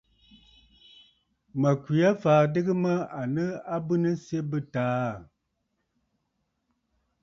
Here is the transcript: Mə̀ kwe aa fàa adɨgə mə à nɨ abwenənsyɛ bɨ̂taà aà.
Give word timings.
Mə̀ 1.59 1.73
kwe 1.83 1.95
aa 2.09 2.19
fàa 2.21 2.39
adɨgə 2.45 2.73
mə 2.83 2.93
à 3.19 3.21
nɨ 3.33 3.43
abwenənsyɛ 3.73 4.39
bɨ̂taà 4.49 4.93
aà. 5.07 5.17